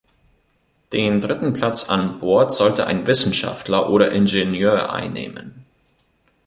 [0.93, 5.63] Den dritten Platz an Bord sollte ein Wissenschaftler oder Ingenieur einnehmen.